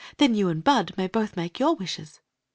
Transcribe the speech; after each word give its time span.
Then 0.17 0.33
you 0.33 0.49
and 0.49 0.63
Bud 0.63 0.95
may 0.97 1.05
both 1.05 1.37
make 1.37 1.59
your 1.59 1.75
wishes." 1.75 2.21